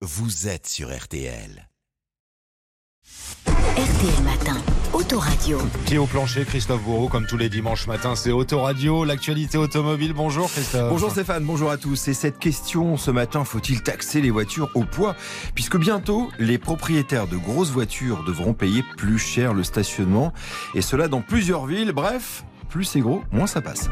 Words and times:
vous 0.00 0.46
êtes 0.46 0.68
sur 0.68 0.96
RTL. 0.96 1.68
RTL 3.44 4.22
Matin, 4.22 4.56
Autoradio. 4.92 5.58
Pied 5.86 5.98
au 5.98 6.06
plancher, 6.06 6.44
Christophe 6.44 6.82
Bourreau, 6.82 7.08
comme 7.08 7.26
tous 7.26 7.36
les 7.36 7.48
dimanches 7.48 7.88
matins, 7.88 8.14
c'est 8.14 8.30
Autoradio, 8.30 9.04
l'actualité 9.04 9.58
automobile. 9.58 10.12
Bonjour 10.12 10.48
Christophe. 10.48 10.88
Bonjour 10.90 11.10
Stéphane, 11.10 11.42
bonjour 11.44 11.72
à 11.72 11.78
tous. 11.78 12.06
Et 12.06 12.14
cette 12.14 12.38
question 12.38 12.96
ce 12.96 13.10
matin, 13.10 13.44
faut-il 13.44 13.82
taxer 13.82 14.20
les 14.20 14.30
voitures 14.30 14.70
au 14.74 14.84
poids? 14.84 15.16
Puisque 15.56 15.76
bientôt, 15.76 16.30
les 16.38 16.58
propriétaires 16.58 17.26
de 17.26 17.36
grosses 17.36 17.70
voitures 17.70 18.22
devront 18.22 18.54
payer 18.54 18.84
plus 18.96 19.18
cher 19.18 19.52
le 19.52 19.64
stationnement. 19.64 20.32
Et 20.76 20.80
cela 20.80 21.08
dans 21.08 21.22
plusieurs 21.22 21.66
villes. 21.66 21.90
Bref, 21.90 22.44
plus 22.68 22.84
c'est 22.84 23.00
gros, 23.00 23.24
moins 23.32 23.48
ça 23.48 23.62
passe. 23.62 23.90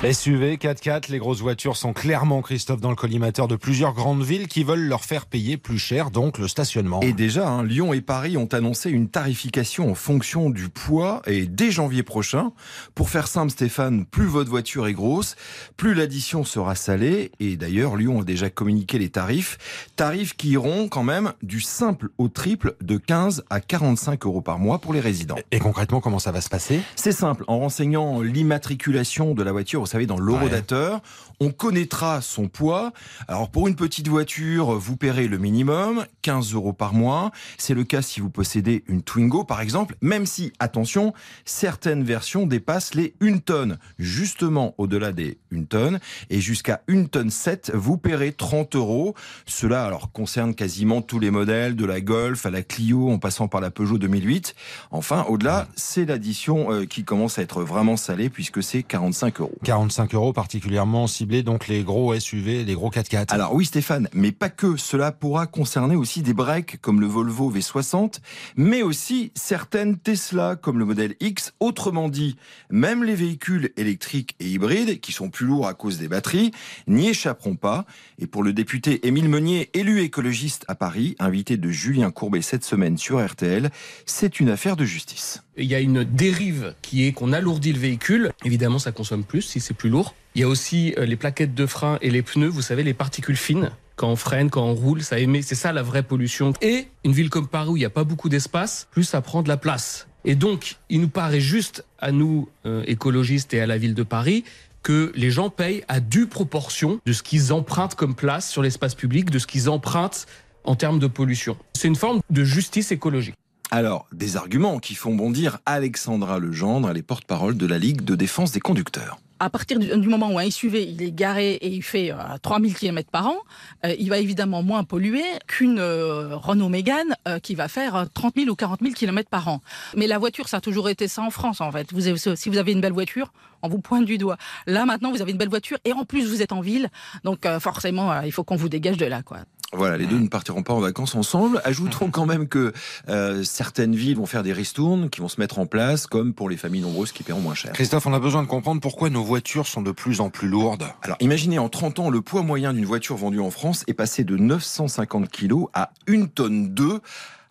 SUV, 0.00 0.58
4x4, 0.58 1.10
les 1.10 1.18
grosses 1.18 1.40
voitures 1.40 1.76
sont 1.76 1.92
clairement, 1.92 2.40
Christophe, 2.40 2.80
dans 2.80 2.90
le 2.90 2.96
collimateur 2.96 3.48
de 3.48 3.56
plusieurs 3.56 3.94
grandes 3.94 4.22
villes 4.22 4.46
qui 4.46 4.62
veulent 4.62 4.86
leur 4.86 5.04
faire 5.04 5.26
payer 5.26 5.56
plus 5.56 5.80
cher, 5.80 6.12
donc 6.12 6.38
le 6.38 6.46
stationnement. 6.46 7.00
Et 7.00 7.12
déjà, 7.12 7.48
hein, 7.48 7.64
Lyon 7.64 7.92
et 7.92 8.00
Paris 8.00 8.36
ont 8.36 8.46
annoncé 8.46 8.90
une 8.90 9.08
tarification 9.08 9.90
en 9.90 9.96
fonction 9.96 10.50
du 10.50 10.68
poids 10.68 11.20
et 11.26 11.46
dès 11.46 11.72
janvier 11.72 12.04
prochain. 12.04 12.52
Pour 12.94 13.10
faire 13.10 13.26
simple, 13.26 13.50
Stéphane, 13.50 14.06
plus 14.06 14.26
votre 14.26 14.50
voiture 14.50 14.86
est 14.86 14.92
grosse, 14.92 15.34
plus 15.76 15.94
l'addition 15.94 16.44
sera 16.44 16.76
salée. 16.76 17.32
Et 17.40 17.56
d'ailleurs, 17.56 17.96
Lyon 17.96 18.20
a 18.20 18.24
déjà 18.24 18.50
communiqué 18.50 19.00
les 19.00 19.08
tarifs. 19.08 19.58
Tarifs 19.96 20.36
qui 20.36 20.50
iront 20.50 20.86
quand 20.86 21.02
même 21.02 21.32
du 21.42 21.60
simple 21.60 22.10
au 22.18 22.28
triple 22.28 22.76
de 22.82 22.98
15 22.98 23.46
à 23.50 23.60
45 23.60 24.26
euros 24.26 24.42
par 24.42 24.60
mois 24.60 24.78
pour 24.78 24.92
les 24.92 25.00
résidents. 25.00 25.38
Et 25.50 25.58
concrètement, 25.58 26.00
comment 26.00 26.20
ça 26.20 26.30
va 26.30 26.40
se 26.40 26.48
passer? 26.48 26.78
C'est 26.94 27.10
simple, 27.10 27.42
en 27.48 27.58
renseignant 27.58 28.20
l'immatriculation 28.20 29.34
de 29.34 29.42
la 29.42 29.50
voiture, 29.50 29.87
savez, 29.88 30.06
dans 30.06 30.18
l'horodateur, 30.18 31.00
on 31.40 31.50
connaîtra 31.50 32.20
son 32.20 32.48
poids. 32.48 32.92
Alors 33.28 33.50
pour 33.50 33.68
une 33.68 33.76
petite 33.76 34.08
voiture, 34.08 34.72
vous 34.72 34.96
paierez 34.96 35.28
le 35.28 35.38
minimum, 35.38 36.04
15 36.22 36.54
euros 36.54 36.72
par 36.72 36.94
mois. 36.94 37.30
C'est 37.58 37.74
le 37.74 37.84
cas 37.84 38.02
si 38.02 38.20
vous 38.20 38.30
possédez 38.30 38.84
une 38.88 39.02
Twingo, 39.02 39.44
par 39.44 39.60
exemple, 39.60 39.96
même 40.00 40.26
si, 40.26 40.52
attention, 40.58 41.14
certaines 41.44 42.02
versions 42.02 42.46
dépassent 42.46 42.94
les 42.94 43.14
1 43.20 43.38
tonne. 43.38 43.78
Justement, 43.98 44.74
au-delà 44.78 45.12
des 45.12 45.38
1 45.52 45.64
tonne, 45.64 46.00
et 46.30 46.40
jusqu'à 46.40 46.82
1 46.88 47.04
tonne 47.04 47.30
7, 47.30 47.72
vous 47.74 47.98
paierez 47.98 48.32
30 48.32 48.74
euros. 48.76 49.14
Cela 49.46 49.84
alors 49.84 50.12
concerne 50.12 50.54
quasiment 50.54 51.02
tous 51.02 51.18
les 51.18 51.30
modèles, 51.30 51.76
de 51.76 51.84
la 51.84 52.00
Golf 52.00 52.46
à 52.46 52.50
la 52.50 52.62
Clio, 52.62 53.10
en 53.10 53.18
passant 53.18 53.48
par 53.48 53.60
la 53.60 53.70
Peugeot 53.70 53.98
2008. 53.98 54.54
Enfin, 54.90 55.24
au-delà, 55.28 55.68
c'est 55.76 56.04
l'addition 56.04 56.72
euh, 56.72 56.84
qui 56.84 57.04
commence 57.04 57.38
à 57.38 57.42
être 57.42 57.62
vraiment 57.62 57.96
salée, 57.96 58.28
puisque 58.28 58.62
c'est 58.62 58.82
45 58.82 59.40
euros. 59.40 59.58
45 59.78 60.14
euros 60.14 60.32
particulièrement 60.32 61.06
ciblés, 61.06 61.44
donc 61.44 61.68
les 61.68 61.84
gros 61.84 62.18
SUV, 62.18 62.64
les 62.64 62.74
gros 62.74 62.90
4x4. 62.90 63.26
Alors 63.28 63.54
oui 63.54 63.64
Stéphane, 63.64 64.08
mais 64.12 64.32
pas 64.32 64.48
que. 64.48 64.76
Cela 64.76 65.12
pourra 65.12 65.46
concerner 65.46 65.94
aussi 65.94 66.20
des 66.22 66.34
breaks 66.34 66.80
comme 66.80 67.00
le 67.00 67.06
Volvo 67.06 67.52
V60, 67.52 68.14
mais 68.56 68.82
aussi 68.82 69.30
certaines 69.36 69.96
Tesla 69.96 70.56
comme 70.56 70.80
le 70.80 70.84
modèle 70.84 71.14
X. 71.20 71.52
Autrement 71.60 72.08
dit, 72.08 72.34
même 72.70 73.04
les 73.04 73.14
véhicules 73.14 73.70
électriques 73.76 74.34
et 74.40 74.48
hybrides, 74.48 74.98
qui 74.98 75.12
sont 75.12 75.30
plus 75.30 75.46
lourds 75.46 75.68
à 75.68 75.74
cause 75.74 75.98
des 75.98 76.08
batteries, 76.08 76.50
n'y 76.88 77.10
échapperont 77.10 77.54
pas. 77.54 77.84
Et 78.18 78.26
pour 78.26 78.42
le 78.42 78.52
député 78.52 79.06
Émile 79.06 79.28
Meunier, 79.28 79.70
élu 79.74 80.00
écologiste 80.00 80.64
à 80.66 80.74
Paris, 80.74 81.14
invité 81.20 81.56
de 81.56 81.70
Julien 81.70 82.10
Courbet 82.10 82.42
cette 82.42 82.64
semaine 82.64 82.98
sur 82.98 83.24
RTL, 83.24 83.70
c'est 84.06 84.40
une 84.40 84.48
affaire 84.48 84.74
de 84.74 84.84
justice. 84.84 85.44
Il 85.56 85.66
y 85.66 85.74
a 85.74 85.80
une 85.80 86.04
dérive 86.04 86.74
qui 86.82 87.04
est 87.04 87.12
qu'on 87.12 87.32
alourdit 87.32 87.72
le 87.72 87.80
véhicule. 87.80 88.30
Évidemment, 88.44 88.78
ça 88.78 88.92
consomme 88.92 89.24
plus 89.24 89.42
si 89.42 89.60
c'est 89.68 89.74
plus 89.74 89.90
lourd. 89.90 90.14
Il 90.34 90.40
y 90.40 90.44
a 90.44 90.48
aussi 90.48 90.94
euh, 90.96 91.04
les 91.04 91.16
plaquettes 91.16 91.54
de 91.54 91.66
frein 91.66 91.98
et 92.00 92.10
les 92.10 92.22
pneus, 92.22 92.48
vous 92.48 92.62
savez, 92.62 92.82
les 92.82 92.94
particules 92.94 93.36
fines. 93.36 93.70
Quand 93.96 94.08
on 94.08 94.16
freine, 94.16 94.48
quand 94.48 94.62
on 94.62 94.74
roule, 94.74 95.02
ça 95.02 95.18
émet. 95.18 95.42
C'est 95.42 95.54
ça 95.54 95.72
la 95.72 95.82
vraie 95.82 96.02
pollution. 96.02 96.52
Et 96.62 96.88
une 97.04 97.12
ville 97.12 97.28
comme 97.28 97.48
Paris 97.48 97.68
où 97.68 97.76
il 97.76 97.80
n'y 97.80 97.86
a 97.86 97.90
pas 97.90 98.04
beaucoup 98.04 98.28
d'espace, 98.28 98.88
plus 98.90 99.04
ça 99.04 99.20
prend 99.20 99.42
de 99.42 99.48
la 99.48 99.56
place. 99.56 100.08
Et 100.24 100.36
donc, 100.36 100.76
il 100.88 101.00
nous 101.00 101.08
paraît 101.08 101.40
juste 101.40 101.84
à 101.98 102.12
nous, 102.12 102.48
euh, 102.64 102.82
écologistes 102.86 103.52
et 103.52 103.60
à 103.60 103.66
la 103.66 103.76
ville 103.76 103.94
de 103.94 104.02
Paris, 104.02 104.44
que 104.82 105.12
les 105.14 105.30
gens 105.30 105.50
payent 105.50 105.84
à 105.88 106.00
due 106.00 106.26
proportion 106.26 107.00
de 107.04 107.12
ce 107.12 107.22
qu'ils 107.22 107.52
empruntent 107.52 107.94
comme 107.94 108.14
place 108.14 108.48
sur 108.48 108.62
l'espace 108.62 108.94
public, 108.94 109.30
de 109.30 109.38
ce 109.38 109.46
qu'ils 109.46 109.68
empruntent 109.68 110.26
en 110.64 110.76
termes 110.76 110.98
de 110.98 111.08
pollution. 111.08 111.56
C'est 111.74 111.88
une 111.88 111.96
forme 111.96 112.20
de 112.30 112.44
justice 112.44 112.90
écologique. 112.92 113.34
Alors, 113.70 114.06
des 114.12 114.36
arguments 114.36 114.78
qui 114.78 114.94
font 114.94 115.14
bondir 115.14 115.58
Alexandra 115.66 116.38
Legendre, 116.38 116.88
elle 116.88 116.96
est 116.96 117.02
porte-parole 117.02 117.56
de 117.56 117.66
la 117.66 117.78
Ligue 117.78 118.02
de 118.02 118.14
défense 118.14 118.52
des 118.52 118.60
conducteurs 118.60 119.18
à 119.40 119.50
partir 119.50 119.78
du, 119.78 120.08
moment 120.08 120.30
où 120.30 120.38
un 120.38 120.50
SUV 120.50 120.82
il 120.82 121.02
est 121.02 121.12
garé 121.12 121.52
et 121.54 121.68
il 121.68 121.82
fait 121.82 122.10
euh, 122.10 122.16
3000 122.42 122.74
km 122.74 123.10
par 123.10 123.26
an, 123.28 123.36
euh, 123.84 123.94
il 123.98 124.08
va 124.08 124.18
évidemment 124.18 124.62
moins 124.62 124.84
polluer 124.84 125.24
qu'une 125.46 125.78
euh, 125.78 126.36
Renault 126.36 126.68
Mégane 126.68 127.14
euh, 127.26 127.38
qui 127.38 127.54
va 127.54 127.68
faire 127.68 128.06
30 128.14 128.34
000 128.36 128.48
ou 128.50 128.54
40 128.54 128.80
000 128.82 128.94
km 128.94 129.28
par 129.28 129.48
an. 129.48 129.60
Mais 129.96 130.06
la 130.06 130.18
voiture, 130.18 130.48
ça 130.48 130.58
a 130.58 130.60
toujours 130.60 130.88
été 130.88 131.08
ça 131.08 131.22
en 131.22 131.30
France 131.30 131.60
en 131.60 131.70
fait. 131.70 131.88
Si 132.36 132.48
vous 132.48 132.58
avez 132.58 132.72
une 132.72 132.80
belle 132.80 132.92
voiture, 132.92 133.32
on 133.62 133.68
vous 133.68 133.80
pointe 133.80 134.04
du 134.04 134.18
doigt. 134.18 134.38
Là 134.66 134.84
maintenant, 134.86 135.10
vous 135.10 135.22
avez 135.22 135.32
une 135.32 135.38
belle 135.38 135.48
voiture 135.48 135.78
et 135.84 135.92
en 135.92 136.04
plus 136.04 136.26
vous 136.26 136.42
êtes 136.42 136.52
en 136.52 136.60
ville, 136.60 136.90
donc 137.24 137.46
forcément 137.60 138.22
il 138.22 138.32
faut 138.32 138.44
qu'on 138.44 138.56
vous 138.56 138.68
dégage 138.68 138.96
de 138.96 139.06
là 139.06 139.22
quoi. 139.22 139.38
Voilà, 139.74 139.98
les 139.98 140.06
deux 140.06 140.18
ne 140.18 140.28
partiront 140.28 140.62
pas 140.62 140.72
en 140.72 140.80
vacances 140.80 141.14
ensemble. 141.14 141.60
Ajoutons 141.64 142.10
quand 142.10 142.24
même 142.24 142.48
que 142.48 142.72
euh, 143.08 143.44
certaines 143.44 143.94
villes 143.94 144.16
vont 144.16 144.26
faire 144.26 144.42
des 144.42 144.54
ristournes 144.54 145.10
qui 145.10 145.20
vont 145.20 145.28
se 145.28 145.38
mettre 145.40 145.58
en 145.58 145.66
place, 145.66 146.06
comme 146.06 146.32
pour 146.32 146.48
les 146.48 146.56
familles 146.56 146.80
nombreuses 146.80 147.12
qui 147.12 147.22
paieront 147.22 147.40
moins 147.40 147.54
cher. 147.54 147.72
Christophe, 147.72 148.06
on 148.06 148.14
a 148.14 148.18
besoin 148.18 148.42
de 148.42 148.48
comprendre 148.48 148.80
pourquoi 148.80 149.10
nos 149.10 149.22
voitures 149.22 149.66
sont 149.66 149.82
de 149.82 149.92
plus 149.92 150.20
en 150.20 150.30
plus 150.30 150.48
lourdes. 150.48 150.86
Alors 151.02 151.18
imaginez, 151.20 151.58
en 151.58 151.68
30 151.68 151.98
ans, 151.98 152.10
le 152.10 152.22
poids 152.22 152.42
moyen 152.42 152.72
d'une 152.72 152.86
voiture 152.86 153.16
vendue 153.16 153.40
en 153.40 153.50
France 153.50 153.84
est 153.88 153.94
passé 153.94 154.24
de 154.24 154.36
950 154.36 155.28
kg 155.28 155.66
à 155.74 155.90
1 156.08 156.26
tonne 156.26 156.72
2 156.72 157.00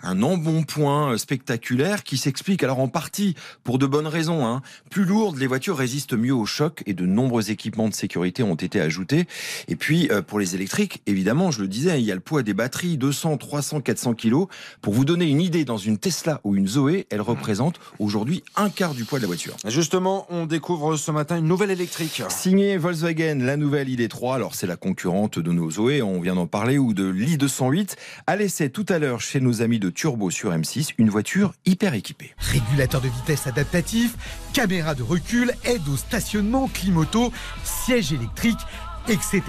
un 0.02 0.22
embonpoint 0.22 1.18
spectaculaire 1.18 2.04
qui 2.04 2.18
s'explique 2.18 2.64
alors 2.64 2.80
en 2.80 2.88
partie 2.88 3.36
pour 3.64 3.80
de 3.80 3.86
bonnes 3.86 4.08
raisons. 4.08 4.46
Hein. 4.46 4.62
Plus 4.90 5.06
lourdes, 5.06 5.38
les 5.38 5.48
voitures 5.48 5.78
résistent 5.78 6.14
mieux 6.14 6.34
au 6.34 6.46
choc 6.46 6.84
et 6.86 6.94
de 6.94 7.06
nombreux 7.06 7.52
équipements 7.52 7.90
de 7.90 7.94
sécurité 7.94 8.44
ont 8.44 8.56
été 8.56 8.82
ajoutés. 8.82 9.28
Et 9.68 9.76
puis 9.76 10.10
euh, 10.12 10.22
pour 10.22 10.40
les 10.40 10.56
électriques, 10.56 11.02
évidemment, 11.06 11.52
je 11.52 11.62
le 11.62 11.68
disais, 11.68 12.00
il 12.00 12.06
y 12.06 12.12
a 12.12 12.16
le 12.16 12.22
poids 12.22 12.44
des 12.44 12.54
batteries, 12.54 12.98
200, 12.98 13.38
300, 13.38 13.82
400 13.82 14.14
kilos. 14.14 14.48
Pour 14.82 14.94
vous 14.94 15.06
donner 15.06 15.26
une 15.26 15.42
idée, 15.42 15.66
dans 15.66 15.78
une 15.78 15.98
Tesla 15.98 16.42
ou 16.44 16.56
une 16.56 16.68
Zoé, 16.68 17.08
elle 17.10 17.22
représente 17.22 17.80
aujourd'hui 18.00 18.44
un 18.56 18.70
quart 18.70 18.94
du 18.94 19.06
poids 19.06 19.20
de 19.20 19.24
la 19.24 19.28
voiture. 19.28 19.56
Justement, 19.68 20.26
on 20.30 20.46
découvre 20.46 20.96
ce 20.96 21.12
matin 21.12 21.38
une 21.38 21.48
nouvelle 21.48 21.72
électrique. 21.72 22.24
Signée 22.30 22.78
Volkswagen, 22.78 23.40
la 23.40 23.58
nouvelle 23.58 23.90
ID3, 23.90 24.36
alors 24.36 24.56
c'est 24.56 24.68
la 24.68 24.78
concurrente 24.78 25.40
de 25.40 25.52
nos 25.52 25.72
Zoé, 25.72 26.02
on 26.02 26.22
vient 26.22 26.36
d'en 26.36 26.48
parler, 26.48 26.78
ou 26.78 26.94
de 26.94 27.12
l'i208, 27.12 27.96
à 28.26 28.36
l'essai 28.36 28.70
tout 28.70 28.86
à 28.90 29.00
l'heure 29.00 29.22
chez 29.22 29.40
nos 29.40 29.62
amis 29.62 29.80
de 29.80 29.87
Turbo 29.90 30.30
sur 30.30 30.52
M6, 30.52 30.94
une 30.98 31.10
voiture 31.10 31.54
hyper 31.66 31.94
équipée. 31.94 32.34
Régulateur 32.38 33.02
de 33.02 33.08
vitesse 33.08 33.48
adaptatif, 33.48 34.16
caméra 34.54 34.96
de 34.96 35.04
recul, 35.04 35.54
aide 35.66 35.88
au 35.92 35.98
stationnement, 35.98 36.68
climoto, 36.68 37.32
siège 37.64 38.14
électrique, 38.14 38.60
etc., 39.08 39.42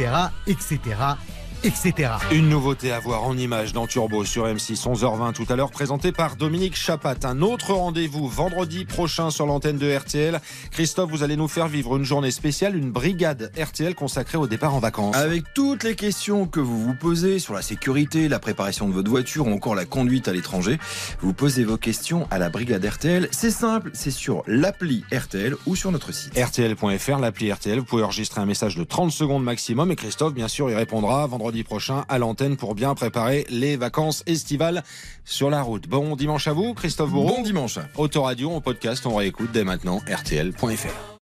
etc., 0.47 0.79
etc. 1.65 2.13
Une 2.33 2.49
nouveauté 2.49 2.93
à 2.93 3.01
voir 3.01 3.25
en 3.25 3.37
image 3.37 3.73
dans 3.73 3.87
Turbo 3.87 4.25
sur 4.25 4.47
M6 4.47 4.85
11h20 4.85 5.33
tout 5.33 5.47
à 5.49 5.57
l'heure, 5.57 5.71
présenté 5.71 6.13
par 6.13 6.37
Dominique 6.37 6.77
Chapat. 6.77 7.17
Un 7.25 7.43
autre 7.43 7.73
rendez-vous 7.73 8.29
vendredi 8.29 8.85
prochain 8.85 9.31
sur 9.31 9.47
l'antenne 9.47 9.79
de 9.79 9.95
RTL. 9.95 10.41
Christophe, 10.71 11.11
vous 11.11 11.23
allez 11.23 11.37
nous 11.37 11.49
faire 11.49 11.69
vivre 11.69 11.97
une 11.97 12.05
journée 12.05 12.31
spéciale, 12.31 12.77
une 12.77 12.91
brigade 12.91 13.53
RTL 13.59 13.95
consacrée 13.95 14.39
au 14.39 14.47
départ 14.47 14.75
en 14.75 14.79
vacances. 14.79 15.17
Avec 15.17 15.45
toutes 15.55 15.85
les 15.85 15.95
questions 15.95 16.47
que 16.47 16.61
vous 16.61 16.83
vous 16.83 16.95
posez 16.95 17.39
sur 17.39 17.55
la 17.55 17.63
sécurité, 17.63 18.29
la 18.29 18.39
préparation 18.39 18.89
de 18.89 18.93
votre 18.93 19.11
voiture 19.11 19.47
ou 19.47 19.53
encore 19.53 19.75
la 19.75 19.85
conduite 19.85 20.29
à 20.29 20.33
l'étranger, 20.33 20.79
vous 21.21 21.33
posez 21.33 21.65
vos 21.65 21.77
questions 21.77 22.27
à 22.31 22.39
la 22.39 22.51
brigade 22.51 22.85
RTL. 22.85 23.29
C'est 23.33 23.51
simple, 23.51 23.91
c'est 23.95 24.11
sur 24.11 24.43
l'appli 24.47 25.05
RTL 25.13 25.57
ou 25.67 25.77
sur 25.77 25.93
notre 25.93 26.13
site. 26.13 26.39
RTL.fr, 26.39 27.19
l'appli 27.19 27.53
RTL, 27.53 27.79
vous 27.79 27.85
pouvez 27.85 28.03
enregistrer 28.03 28.41
un 28.41 28.47
message 28.47 28.77
de 28.77 28.85
30 28.85 29.11
secondes 29.11 29.43
maximum 29.43 29.91
et 29.91 29.97
Christophe, 29.97 30.35
bien 30.35 30.49
sûr, 30.49 30.71
y 30.71 30.75
répondra 30.75 31.27
vendredi 31.49 31.65
prochain 31.65 32.05
à 32.11 32.19
l'antenne 32.19 32.59
pour 32.59 32.75
bien 32.75 32.95
préparer 32.95 33.47
les 33.49 33.79
vacances 33.79 34.23
estivales 34.27 34.85
sur 35.25 35.49
la 35.49 35.63
route. 35.63 35.89
Bon 35.89 36.15
dimanche 36.15 36.47
à 36.47 36.53
vous, 36.53 36.75
Christophe 36.75 37.11
Bourreau. 37.11 37.37
Bon 37.37 37.43
dimanche. 37.43 37.79
Autoradio, 37.97 38.51
en 38.51 38.61
podcast, 38.61 39.07
on 39.07 39.15
réécoute 39.15 39.51
dès 39.51 39.65
maintenant 39.65 40.03
RTL.fr. 40.07 41.18